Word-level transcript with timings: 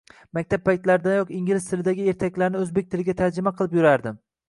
Maktab 0.37 0.63
paytlaridanoq 0.69 1.35
ingliz 1.41 1.69
tilidagi 1.69 2.09
ertaklarni 2.15 2.65
o‘zbek 2.65 2.93
tiliga 2.97 3.19
tarjima 3.25 3.59
qilib 3.61 3.83
yurardim. 3.83 4.23